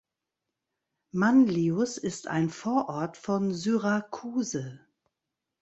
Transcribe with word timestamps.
Manlius 1.11 1.99
ist 1.99 2.25
ein 2.25 2.49
Vorort 2.49 3.17
von 3.17 3.53
Syracuse. 3.53 4.79